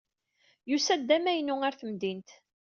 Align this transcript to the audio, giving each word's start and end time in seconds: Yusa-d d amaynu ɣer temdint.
Yusa-d 0.69 1.01
d 1.07 1.09
amaynu 1.15 1.55
ɣer 1.61 1.73
temdint. 1.79 2.29